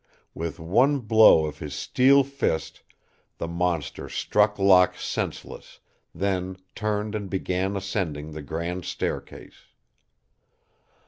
[0.33, 2.81] With one blow of his steel fist
[3.37, 5.79] the monster struck Locke senseless,
[6.11, 9.67] then turned and began ascending the grand staircase.